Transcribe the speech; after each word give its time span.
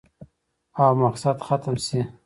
او 0.81 0.89
مقصد 1.03 1.37
ختم 1.45 1.75
شي 1.85 1.99